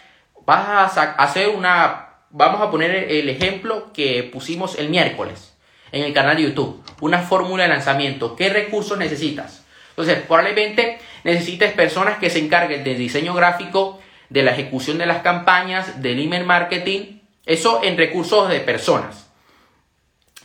vas 0.46 0.98
a 0.98 1.04
hacer 1.14 1.50
una, 1.50 2.08
vamos 2.32 2.62
a 2.62 2.72
poner 2.72 3.12
el 3.12 3.30
ejemplo 3.30 3.94
que 3.94 4.24
pusimos 4.24 4.80
el 4.80 4.90
miércoles 4.90 5.56
en 5.92 6.04
el 6.04 6.14
canal 6.14 6.38
de 6.38 6.44
YouTube. 6.44 6.84
Una 7.02 7.20
fórmula 7.20 7.64
de 7.64 7.70
lanzamiento. 7.70 8.36
¿Qué 8.36 8.50
recursos 8.50 8.98
necesitas? 8.98 9.64
Entonces, 9.90 10.24
probablemente 10.28 11.00
necesites 11.24 11.74
personas 11.74 12.18
que 12.18 12.30
se 12.30 12.40
encarguen 12.40 12.84
del 12.84 12.98
diseño 12.98 13.34
gráfico, 13.34 14.00
de 14.30 14.44
la 14.44 14.52
ejecución 14.52 14.98
de 14.98 15.06
las 15.06 15.22
campañas, 15.22 16.02
del 16.02 16.20
email 16.20 16.46
marketing. 16.46 17.20
Eso 17.46 17.82
en 17.84 17.98
recursos 17.98 18.50
de 18.50 18.60
personas. 18.60 19.27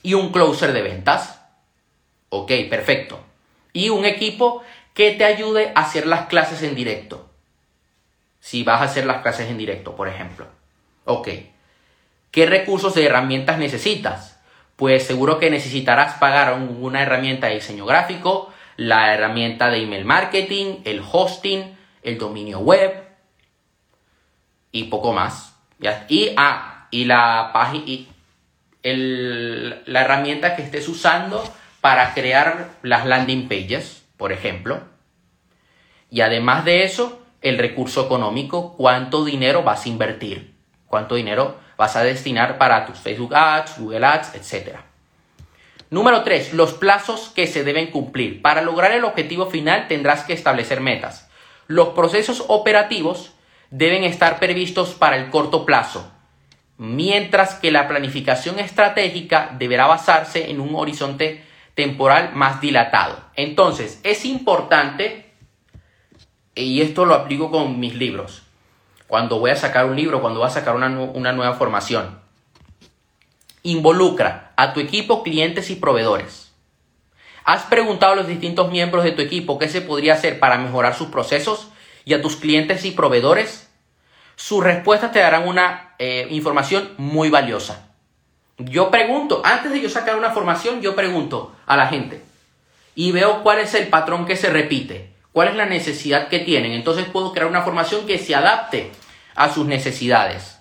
Y 0.02 0.14
un 0.14 0.32
closer 0.32 0.72
de 0.72 0.82
ventas. 0.82 1.40
Ok, 2.28 2.50
perfecto. 2.68 3.20
Y 3.72 3.90
un 3.90 4.04
equipo 4.04 4.62
que 4.94 5.12
te 5.12 5.24
ayude 5.24 5.72
a 5.74 5.80
hacer 5.80 6.06
las 6.06 6.26
clases 6.26 6.62
en 6.62 6.74
directo. 6.74 7.30
Si 8.40 8.64
vas 8.64 8.80
a 8.80 8.84
hacer 8.84 9.06
las 9.06 9.22
clases 9.22 9.48
en 9.48 9.58
directo, 9.58 9.94
por 9.94 10.08
ejemplo. 10.08 10.46
Ok. 11.04 11.28
¿Qué 12.30 12.46
recursos 12.46 12.94
de 12.94 13.06
herramientas 13.06 13.58
necesitas? 13.58 14.32
pues 14.82 15.06
seguro 15.06 15.38
que 15.38 15.48
necesitarás 15.48 16.14
pagar 16.14 16.54
una 16.54 17.02
herramienta 17.02 17.46
de 17.46 17.54
diseño 17.54 17.86
gráfico, 17.86 18.52
la 18.76 19.14
herramienta 19.14 19.70
de 19.70 19.82
email 19.82 20.04
marketing, 20.04 20.78
el 20.84 21.00
hosting, 21.08 21.76
el 22.02 22.18
dominio 22.18 22.58
web 22.58 23.04
y 24.72 24.84
poco 24.84 25.12
más. 25.12 25.54
Y, 26.08 26.30
ah, 26.36 26.88
y 26.90 27.04
la 27.04 27.50
página 27.52 28.11
la 28.82 30.00
herramienta 30.00 30.56
que 30.56 30.62
estés 30.62 30.88
usando 30.88 31.42
para 31.80 32.14
crear 32.14 32.70
las 32.82 33.06
landing 33.06 33.48
pages, 33.48 34.04
por 34.16 34.32
ejemplo. 34.32 34.80
Y 36.10 36.20
además 36.20 36.64
de 36.64 36.84
eso, 36.84 37.22
el 37.40 37.58
recurso 37.58 38.04
económico, 38.04 38.76
cuánto 38.76 39.24
dinero 39.24 39.62
vas 39.62 39.86
a 39.86 39.88
invertir, 39.88 40.54
cuánto 40.86 41.14
dinero 41.14 41.56
vas 41.76 41.96
a 41.96 42.04
destinar 42.04 42.58
para 42.58 42.86
tus 42.86 42.98
Facebook 42.98 43.34
Ads, 43.34 43.78
Google 43.78 44.06
Ads, 44.06 44.34
etc. 44.34 44.76
Número 45.90 46.22
3. 46.22 46.54
Los 46.54 46.74
plazos 46.74 47.30
que 47.34 47.46
se 47.46 47.64
deben 47.64 47.90
cumplir. 47.90 48.42
Para 48.42 48.62
lograr 48.62 48.92
el 48.92 49.04
objetivo 49.04 49.46
final 49.46 49.88
tendrás 49.88 50.24
que 50.24 50.32
establecer 50.32 50.80
metas. 50.80 51.28
Los 51.66 51.88
procesos 51.88 52.44
operativos 52.48 53.32
deben 53.70 54.04
estar 54.04 54.38
previstos 54.38 54.90
para 54.90 55.16
el 55.16 55.30
corto 55.30 55.64
plazo, 55.64 56.11
mientras 56.78 57.54
que 57.54 57.70
la 57.70 57.88
planificación 57.88 58.58
estratégica 58.58 59.54
deberá 59.58 59.86
basarse 59.86 60.50
en 60.50 60.60
un 60.60 60.74
horizonte 60.74 61.44
temporal 61.74 62.32
más 62.34 62.60
dilatado. 62.60 63.18
Entonces, 63.34 64.00
es 64.02 64.24
importante, 64.24 65.32
y 66.54 66.80
esto 66.80 67.04
lo 67.04 67.14
aplico 67.14 67.50
con 67.50 67.80
mis 67.80 67.94
libros, 67.94 68.42
cuando 69.06 69.38
voy 69.38 69.50
a 69.50 69.56
sacar 69.56 69.86
un 69.86 69.96
libro, 69.96 70.20
cuando 70.20 70.40
voy 70.40 70.48
a 70.48 70.52
sacar 70.52 70.74
una, 70.74 70.88
nueva 70.88 71.54
formación. 71.54 72.20
Involucra 73.62 74.52
a 74.56 74.72
tu 74.72 74.80
equipo, 74.80 75.22
clientes 75.22 75.70
y 75.70 75.76
proveedores. 75.76 76.52
¿Has 77.44 77.64
preguntado 77.64 78.12
a 78.12 78.16
los 78.16 78.26
distintos 78.26 78.70
miembros 78.70 79.04
de 79.04 79.12
tu 79.12 79.20
equipo 79.20 79.58
qué 79.58 79.68
se 79.68 79.80
podría 79.80 80.14
hacer 80.14 80.38
para 80.38 80.58
mejorar 80.58 80.94
sus 80.94 81.08
procesos 81.08 81.68
y 82.04 82.14
a 82.14 82.22
tus 82.22 82.36
clientes 82.36 82.84
y 82.84 82.92
proveedores? 82.92 83.68
Sus 84.36 84.64
respuestas 84.64 85.12
te 85.12 85.18
darán 85.18 85.46
una 85.46 85.91
eh, 86.04 86.26
información 86.30 86.90
muy 86.98 87.30
valiosa. 87.30 87.90
Yo 88.58 88.90
pregunto, 88.90 89.40
antes 89.44 89.70
de 89.70 89.80
yo 89.80 89.88
sacar 89.88 90.16
una 90.16 90.32
formación, 90.32 90.82
yo 90.82 90.96
pregunto 90.96 91.54
a 91.64 91.76
la 91.76 91.86
gente 91.86 92.24
y 92.96 93.12
veo 93.12 93.44
cuál 93.44 93.60
es 93.60 93.72
el 93.74 93.86
patrón 93.86 94.26
que 94.26 94.34
se 94.34 94.50
repite, 94.50 95.12
cuál 95.30 95.46
es 95.46 95.54
la 95.54 95.66
necesidad 95.66 96.26
que 96.26 96.40
tienen. 96.40 96.72
Entonces 96.72 97.06
puedo 97.06 97.32
crear 97.32 97.46
una 97.46 97.62
formación 97.62 98.04
que 98.04 98.18
se 98.18 98.34
adapte 98.34 98.90
a 99.36 99.48
sus 99.48 99.64
necesidades. 99.64 100.58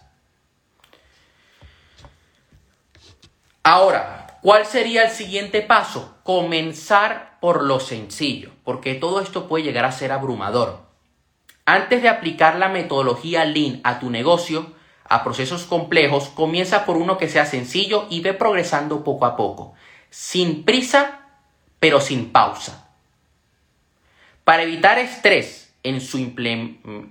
Ahora, 3.64 4.38
¿cuál 4.44 4.68
sería 4.68 5.06
el 5.06 5.10
siguiente 5.10 5.64
paso? 5.64 6.20
Comenzar 6.22 7.40
por 7.42 7.64
lo 7.64 7.80
sencillo, 7.80 8.52
porque 8.64 8.94
todo 8.94 9.22
esto 9.22 9.48
puede 9.48 9.64
llegar 9.64 9.86
a 9.86 9.92
ser 9.92 10.12
abrumador. 10.12 10.82
Antes 11.66 12.04
de 12.04 12.10
aplicar 12.10 12.58
la 12.58 12.70
metodología 12.70 13.44
Lean 13.44 13.82
a 13.84 14.00
tu 14.00 14.12
negocio, 14.12 14.80
a 15.12 15.26
procesos 15.26 15.64
complejos, 15.64 16.30
comienza 16.30 16.86
por 16.86 16.96
uno 16.96 17.18
que 17.18 17.28
sea 17.28 17.46
sencillo 17.46 18.08
y 18.10 18.22
ve 18.22 18.34
progresando 18.34 19.04
poco 19.04 19.26
a 19.26 19.36
poco, 19.36 19.74
sin 20.10 20.64
prisa, 20.64 21.20
pero 21.80 22.00
sin 22.00 22.32
pausa. 22.32 22.88
Para 24.46 24.64
evitar 24.64 25.00
estrés 25.00 25.74
en 25.84 26.00
su, 26.00 26.18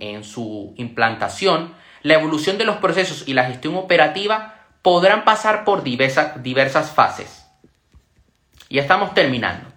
en 0.01 0.25
su 0.25 0.73
implantación, 0.79 1.75
la 2.03 2.15
evolución 2.15 2.57
de 2.57 2.65
los 2.65 2.77
procesos 2.79 3.29
y 3.29 3.35
la 3.35 3.45
gestión 3.45 3.77
operativa 3.77 4.67
podrán 4.81 5.25
pasar 5.25 5.65
por 5.65 5.83
diversas, 5.83 6.43
diversas 6.43 6.91
fases. 6.93 7.45
Ya 8.71 8.81
estamos 8.81 9.13
terminando. 9.13 9.69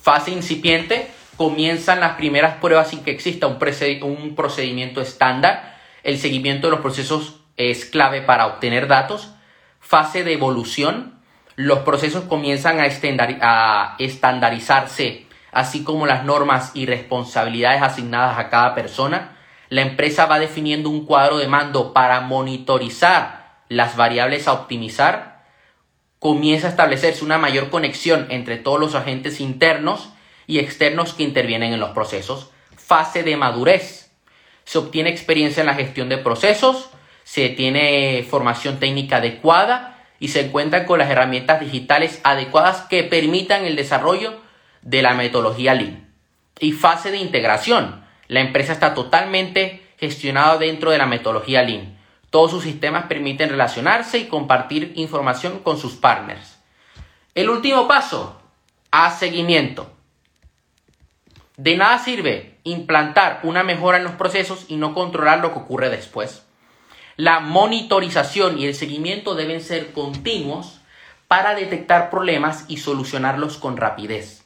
Fase 0.00 0.30
incipiente, 0.30 1.10
comienzan 1.36 1.98
las 1.98 2.16
primeras 2.16 2.58
pruebas 2.58 2.90
sin 2.90 3.02
que 3.02 3.10
exista 3.10 3.48
un, 3.48 3.58
un 4.02 4.34
procedimiento 4.36 5.00
estándar. 5.00 5.75
El 6.06 6.18
seguimiento 6.20 6.68
de 6.68 6.70
los 6.70 6.82
procesos 6.82 7.40
es 7.56 7.84
clave 7.84 8.22
para 8.22 8.46
obtener 8.46 8.86
datos. 8.86 9.32
Fase 9.80 10.22
de 10.22 10.34
evolución, 10.34 11.18
los 11.56 11.80
procesos 11.80 12.22
comienzan 12.22 12.78
a, 12.78 13.96
estandarizarse 13.98 15.26
así 15.50 15.82
como 15.82 16.06
las 16.06 16.24
normas 16.24 16.70
y 16.74 16.86
responsabilidades 16.86 17.82
asignadas 17.82 18.38
a 18.38 18.50
cada 18.50 18.76
persona. 18.76 19.36
La 19.68 19.82
empresa 19.82 20.26
va 20.26 20.38
definiendo 20.38 20.90
un 20.90 21.06
cuadro 21.06 21.38
de 21.38 21.48
mando 21.48 21.92
para 21.92 22.20
monitorizar 22.20 23.56
las 23.68 23.96
variables 23.96 24.46
a 24.46 24.52
optimizar. 24.52 25.44
Comienza 26.20 26.68
a 26.68 26.70
establecerse 26.70 27.24
una 27.24 27.38
mayor 27.38 27.68
conexión 27.68 28.28
entre 28.30 28.58
todos 28.58 28.78
los 28.78 28.94
agentes 28.94 29.40
internos 29.40 30.10
y 30.46 30.60
externos 30.60 31.14
que 31.14 31.24
intervienen 31.24 31.72
en 31.72 31.80
los 31.80 31.90
procesos. 31.90 32.52
Fase 32.76 33.24
de 33.24 33.36
madurez. 33.36 34.05
Se 34.66 34.78
obtiene 34.78 35.10
experiencia 35.10 35.60
en 35.60 35.68
la 35.68 35.74
gestión 35.74 36.08
de 36.08 36.18
procesos, 36.18 36.90
se 37.22 37.48
tiene 37.48 38.26
formación 38.28 38.78
técnica 38.78 39.18
adecuada 39.18 40.04
y 40.18 40.28
se 40.28 40.46
encuentran 40.46 40.86
con 40.86 40.98
las 40.98 41.08
herramientas 41.08 41.60
digitales 41.60 42.20
adecuadas 42.24 42.82
que 42.82 43.04
permitan 43.04 43.64
el 43.64 43.76
desarrollo 43.76 44.40
de 44.82 45.02
la 45.02 45.14
metodología 45.14 45.72
Lean. 45.72 46.08
Y 46.58 46.72
fase 46.72 47.12
de 47.12 47.18
integración. 47.18 48.04
La 48.26 48.40
empresa 48.40 48.72
está 48.72 48.92
totalmente 48.92 49.86
gestionada 49.98 50.58
dentro 50.58 50.90
de 50.90 50.98
la 50.98 51.06
metodología 51.06 51.62
Lean. 51.62 51.96
Todos 52.30 52.50
sus 52.50 52.64
sistemas 52.64 53.06
permiten 53.06 53.50
relacionarse 53.50 54.18
y 54.18 54.26
compartir 54.26 54.92
información 54.96 55.60
con 55.60 55.78
sus 55.78 55.94
partners. 55.94 56.58
El 57.36 57.50
último 57.50 57.86
paso, 57.86 58.42
a 58.90 59.12
seguimiento. 59.12 59.92
De 61.56 61.76
nada 61.76 61.98
sirve 62.00 62.55
implantar 62.66 63.40
una 63.44 63.62
mejora 63.62 63.98
en 63.98 64.04
los 64.04 64.14
procesos 64.14 64.66
y 64.68 64.76
no 64.76 64.92
controlar 64.92 65.38
lo 65.38 65.52
que 65.52 65.60
ocurre 65.60 65.88
después. 65.88 66.42
La 67.16 67.40
monitorización 67.40 68.58
y 68.58 68.66
el 68.66 68.74
seguimiento 68.74 69.34
deben 69.34 69.62
ser 69.62 69.92
continuos 69.92 70.80
para 71.28 71.54
detectar 71.54 72.10
problemas 72.10 72.64
y 72.68 72.78
solucionarlos 72.78 73.56
con 73.56 73.76
rapidez. 73.76 74.44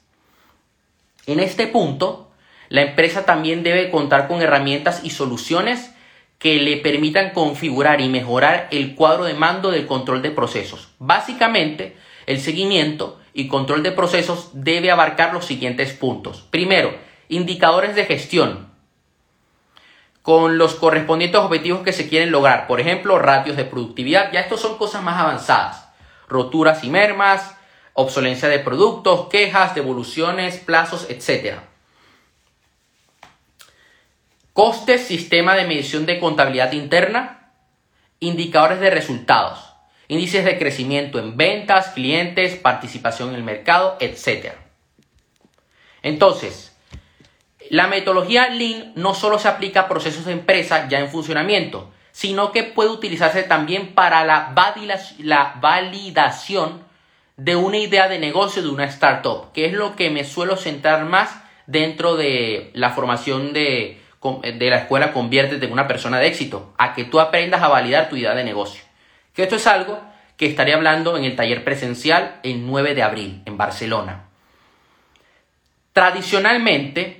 En 1.27 1.41
este 1.41 1.67
punto, 1.67 2.31
la 2.69 2.83
empresa 2.83 3.25
también 3.25 3.63
debe 3.63 3.91
contar 3.91 4.29
con 4.29 4.43
herramientas 4.43 5.01
y 5.03 5.11
soluciones 5.11 5.93
que 6.39 6.57
le 6.57 6.77
permitan 6.77 7.31
configurar 7.31 8.01
y 8.01 8.09
mejorar 8.09 8.69
el 8.71 8.95
cuadro 8.95 9.25
de 9.25 9.35
mando 9.35 9.71
del 9.71 9.87
control 9.87 10.23
de 10.23 10.31
procesos. 10.31 10.89
Básicamente, 10.99 11.97
el 12.27 12.41
seguimiento 12.41 13.19
y 13.33 13.49
control 13.49 13.83
de 13.83 13.93
procesos 13.93 14.51
debe 14.53 14.91
abarcar 14.91 15.33
los 15.35 15.45
siguientes 15.45 15.93
puntos. 15.93 16.47
Primero, 16.51 16.95
indicadores 17.31 17.95
de 17.95 18.05
gestión 18.05 18.69
con 20.23 20.59
los 20.59 20.75
correspondientes 20.75 21.41
objetivos 21.41 21.83
que 21.83 21.93
se 21.93 22.09
quieren 22.09 22.31
lograr. 22.31 22.67
Por 22.67 22.81
ejemplo, 22.81 23.19
ratios 23.19 23.57
de 23.57 23.65
productividad. 23.65 24.33
Ya 24.33 24.41
estos 24.41 24.61
son 24.61 24.77
cosas 24.77 25.03
más 25.03 25.19
avanzadas. 25.19 25.89
Roturas 26.29 26.85
y 26.85 26.91
mermas, 26.91 27.57
obsolencia 27.95 28.49
de 28.49 28.59
productos, 28.59 29.29
quejas, 29.29 29.75
devoluciones, 29.75 30.59
plazos, 30.59 31.07
etc. 31.09 31.61
Costes, 34.53 35.07
sistema 35.07 35.55
de 35.55 35.67
medición 35.67 36.05
de 36.07 36.21
contabilidad 36.21 36.73
interna, 36.73 37.53
indicadores 38.19 38.81
de 38.81 38.91
resultados. 38.91 39.67
índices 40.09 40.45
de 40.45 40.59
crecimiento 40.59 41.21
en 41.21 41.37
ventas, 41.37 41.91
clientes, 41.91 42.57
participación 42.57 43.29
en 43.29 43.37
el 43.37 43.45
mercado, 43.45 43.97
etc. 44.01 44.55
Entonces, 46.03 46.70
la 47.71 47.87
metodología 47.87 48.49
Lean 48.49 48.93
no 48.97 49.15
solo 49.15 49.39
se 49.39 49.47
aplica 49.47 49.83
a 49.83 49.89
procesos 49.89 50.25
de 50.25 50.33
empresa 50.33 50.89
ya 50.89 50.99
en 50.99 51.09
funcionamiento, 51.09 51.89
sino 52.11 52.51
que 52.51 52.65
puede 52.65 52.91
utilizarse 52.91 53.45
también 53.45 53.95
para 53.95 54.25
la, 54.25 54.53
validación 55.61 56.83
de 57.37 57.55
una 57.55 57.79
idea 57.79 58.09
de 58.09 58.19
negocio 58.19 58.61
de 58.61 58.69
una 58.71 58.87
startup, 58.87 59.53
que 59.53 59.67
es 59.67 59.73
lo 59.73 59.95
que 59.95 60.11
me 60.11 60.25
suelo 60.25 60.57
centrar 60.57 61.05
más 61.05 61.31
dentro 61.69 62.17
de 62.17 62.73
la 62.75 62.91
formación 62.91 63.53
de, 63.53 64.01
de 64.43 64.71
la 64.71 64.79
escuela 64.79 65.13
Conviértete 65.13 65.65
en 65.65 65.73
una 65.73 65.87
persona 65.87 66.19
de 66.19 66.27
éxito, 66.27 66.75
a 66.77 66.93
que 66.93 67.05
tú 67.05 67.21
aprendas 67.21 67.63
a 67.63 67.69
validar 67.69 68.09
tu 68.09 68.17
idea 68.17 68.35
de 68.35 68.43
negocio. 68.43 68.83
Que 69.33 69.45
esto 69.45 69.55
es 69.55 69.69
algo 69.69 70.01
que 70.37 70.47
estaré 70.47 70.75
hablando 70.75 71.17
en 71.17 71.23
el 71.23 71.37
taller 71.37 71.63
presencial 71.63 72.41
el 72.43 72.67
9 72.67 72.97
de 72.97 73.03
abril 73.05 73.43
en 73.47 73.57
Barcelona. 73.57 74.25
Tradicionalmente, 75.93 77.20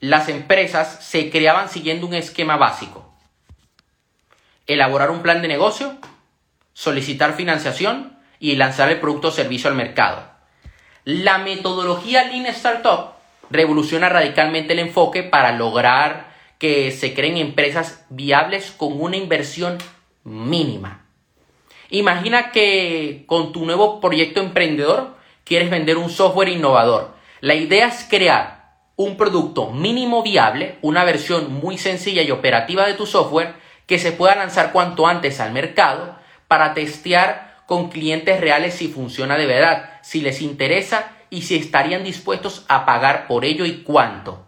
las 0.00 0.28
empresas 0.30 1.04
se 1.04 1.30
creaban 1.30 1.68
siguiendo 1.68 2.06
un 2.06 2.14
esquema 2.14 2.56
básico. 2.56 3.14
Elaborar 4.66 5.10
un 5.10 5.20
plan 5.20 5.42
de 5.42 5.48
negocio, 5.48 5.96
solicitar 6.72 7.34
financiación 7.34 8.18
y 8.38 8.56
lanzar 8.56 8.90
el 8.90 8.98
producto 9.00 9.28
o 9.28 9.32
servicio 9.32 9.68
al 9.68 9.76
mercado. 9.76 10.22
La 11.04 11.38
metodología 11.38 12.24
Lean 12.24 12.46
Startup 12.46 13.12
revoluciona 13.50 14.08
radicalmente 14.08 14.72
el 14.72 14.78
enfoque 14.78 15.22
para 15.22 15.52
lograr 15.52 16.30
que 16.58 16.92
se 16.92 17.14
creen 17.14 17.36
empresas 17.36 18.06
viables 18.08 18.70
con 18.70 19.00
una 19.00 19.16
inversión 19.16 19.78
mínima. 20.24 21.04
Imagina 21.90 22.52
que 22.52 23.24
con 23.26 23.52
tu 23.52 23.66
nuevo 23.66 24.00
proyecto 24.00 24.40
emprendedor 24.40 25.16
quieres 25.44 25.70
vender 25.70 25.96
un 25.96 26.08
software 26.08 26.48
innovador. 26.48 27.14
La 27.40 27.54
idea 27.54 27.88
es 27.88 28.06
crear 28.08 28.59
un 29.02 29.16
producto 29.16 29.70
mínimo 29.70 30.22
viable, 30.22 30.76
una 30.82 31.04
versión 31.04 31.54
muy 31.54 31.78
sencilla 31.78 32.20
y 32.20 32.30
operativa 32.30 32.86
de 32.86 32.92
tu 32.92 33.06
software 33.06 33.54
que 33.86 33.98
se 33.98 34.12
pueda 34.12 34.34
lanzar 34.34 34.72
cuanto 34.72 35.06
antes 35.06 35.40
al 35.40 35.52
mercado 35.52 36.16
para 36.48 36.74
testear 36.74 37.62
con 37.64 37.88
clientes 37.88 38.38
reales 38.42 38.74
si 38.74 38.88
funciona 38.88 39.38
de 39.38 39.46
verdad, 39.46 39.98
si 40.02 40.20
les 40.20 40.42
interesa 40.42 41.12
y 41.30 41.42
si 41.42 41.56
estarían 41.56 42.04
dispuestos 42.04 42.66
a 42.68 42.84
pagar 42.84 43.26
por 43.26 43.46
ello 43.46 43.64
y 43.64 43.82
cuánto. 43.84 44.44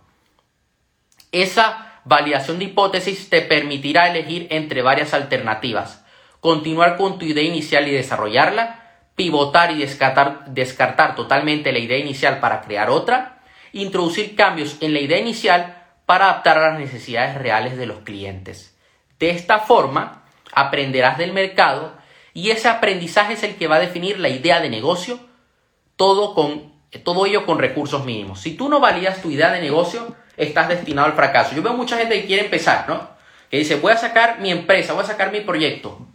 Esa 1.30 2.00
validación 2.04 2.58
de 2.58 2.66
hipótesis 2.66 3.30
te 3.30 3.40
permitirá 3.40 4.10
elegir 4.10 4.48
entre 4.50 4.82
varias 4.82 5.14
alternativas. 5.14 6.04
Continuar 6.40 6.98
con 6.98 7.18
tu 7.18 7.24
idea 7.24 7.44
inicial 7.44 7.88
y 7.88 7.92
desarrollarla, 7.92 8.82
pivotar 9.16 9.70
y 9.70 9.78
descartar, 9.78 10.44
descartar 10.48 11.14
totalmente 11.14 11.72
la 11.72 11.78
idea 11.78 11.96
inicial 11.96 12.38
para 12.38 12.60
crear 12.60 12.90
otra, 12.90 13.38
introducir 13.72 14.36
cambios 14.36 14.76
en 14.80 14.92
la 14.92 15.00
idea 15.00 15.18
inicial 15.18 15.82
para 16.06 16.26
adaptar 16.26 16.58
a 16.58 16.70
las 16.70 16.78
necesidades 16.78 17.36
reales 17.36 17.76
de 17.76 17.86
los 17.86 18.00
clientes. 18.00 18.76
De 19.18 19.30
esta 19.30 19.60
forma, 19.60 20.24
aprenderás 20.52 21.18
del 21.18 21.32
mercado 21.32 21.96
y 22.34 22.50
ese 22.50 22.68
aprendizaje 22.68 23.34
es 23.34 23.42
el 23.42 23.56
que 23.56 23.68
va 23.68 23.76
a 23.76 23.80
definir 23.80 24.18
la 24.18 24.28
idea 24.28 24.60
de 24.60 24.70
negocio, 24.70 25.20
todo, 25.96 26.34
con, 26.34 26.72
todo 27.04 27.26
ello 27.26 27.46
con 27.46 27.58
recursos 27.58 28.04
mínimos. 28.04 28.40
Si 28.40 28.54
tú 28.54 28.68
no 28.68 28.80
validas 28.80 29.22
tu 29.22 29.30
idea 29.30 29.52
de 29.52 29.60
negocio, 29.60 30.16
estás 30.36 30.68
destinado 30.68 31.06
al 31.06 31.14
fracaso. 31.14 31.54
Yo 31.54 31.62
veo 31.62 31.74
mucha 31.74 31.96
gente 31.96 32.20
que 32.20 32.26
quiere 32.26 32.44
empezar, 32.44 32.88
¿no? 32.88 33.10
Que 33.50 33.58
dice, 33.58 33.76
voy 33.76 33.92
a 33.92 33.96
sacar 33.96 34.40
mi 34.40 34.50
empresa, 34.50 34.94
voy 34.94 35.04
a 35.04 35.06
sacar 35.06 35.30
mi 35.30 35.40
proyecto. 35.40 36.06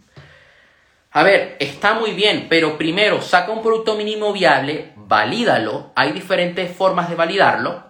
A 1.10 1.22
ver, 1.22 1.56
está 1.60 1.94
muy 1.94 2.12
bien, 2.12 2.46
pero 2.48 2.76
primero 2.76 3.22
saca 3.22 3.52
un 3.52 3.62
producto 3.62 3.94
mínimo 3.94 4.32
viable, 4.32 4.92
valídalo, 5.08 5.90
hay 5.94 6.12
diferentes 6.12 6.70
formas 6.76 7.08
de 7.08 7.16
validarlo 7.16 7.82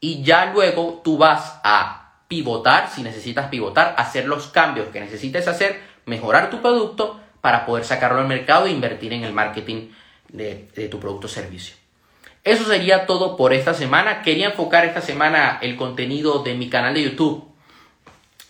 y 0.00 0.22
ya 0.22 0.46
luego 0.46 1.00
tú 1.04 1.16
vas 1.16 1.60
a 1.62 2.00
pivotar, 2.26 2.90
si 2.90 3.02
necesitas 3.02 3.48
pivotar, 3.48 3.94
hacer 3.96 4.26
los 4.26 4.48
cambios 4.48 4.88
que 4.88 5.00
necesites 5.00 5.46
hacer, 5.46 5.80
mejorar 6.06 6.50
tu 6.50 6.60
producto 6.60 7.20
para 7.40 7.66
poder 7.66 7.84
sacarlo 7.84 8.20
al 8.20 8.28
mercado 8.28 8.66
e 8.66 8.70
invertir 8.70 9.12
en 9.12 9.24
el 9.24 9.32
marketing 9.32 9.90
de, 10.28 10.88
tu 10.90 10.98
producto 10.98 11.26
o 11.26 11.30
servicio. 11.30 11.76
Eso 12.42 12.64
sería 12.64 13.06
todo 13.06 13.36
por 13.36 13.52
esta 13.52 13.74
semana. 13.74 14.22
Quería 14.22 14.48
enfocar 14.48 14.84
esta 14.84 15.00
semana 15.00 15.58
el 15.62 15.76
contenido 15.76 16.42
de 16.42 16.54
mi 16.54 16.68
canal 16.68 16.94
de 16.94 17.02
YouTube 17.02 17.44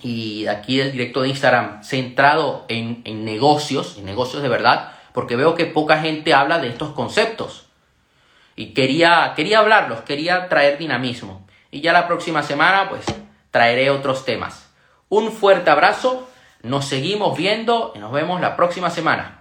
y 0.02 0.46
aquí 0.46 0.78
del 0.78 0.92
directo 0.92 1.22
de 1.22 1.28
Instagram 1.28 1.82
centrado 1.82 2.64
en, 2.68 3.02
en, 3.04 3.24
negocios, 3.24 3.96
en 3.98 4.04
negocios 4.04 4.42
de 4.42 4.48
verdad, 4.48 4.92
porque 5.12 5.36
veo 5.36 5.54
que 5.54 5.66
poca 5.66 6.00
gente 6.00 6.34
habla 6.34 6.58
de 6.58 6.68
estos 6.68 6.90
conceptos. 6.90 7.69
Y 8.60 8.74
quería, 8.74 9.32
quería 9.34 9.60
hablarlos, 9.60 10.02
quería 10.02 10.50
traer 10.50 10.76
dinamismo. 10.76 11.46
Y 11.70 11.80
ya 11.80 11.94
la 11.94 12.06
próxima 12.06 12.42
semana, 12.42 12.90
pues, 12.90 13.06
traeré 13.50 13.88
otros 13.88 14.26
temas. 14.26 14.70
Un 15.08 15.32
fuerte 15.32 15.70
abrazo, 15.70 16.28
nos 16.62 16.84
seguimos 16.84 17.38
viendo 17.38 17.92
y 17.94 18.00
nos 18.00 18.12
vemos 18.12 18.38
la 18.38 18.56
próxima 18.56 18.90
semana. 18.90 19.39